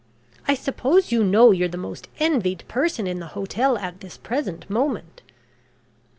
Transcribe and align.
"I 0.47 0.55
suppose 0.55 1.11
you 1.11 1.23
know 1.23 1.51
you're 1.51 1.67
the 1.67 1.77
most 1.77 2.07
envied 2.17 2.63
person 2.67 3.05
in 3.05 3.19
the 3.19 3.27
hotel 3.37 3.77
at 3.77 3.99
this 3.99 4.17
present 4.17 4.67
moment?" 4.67 5.21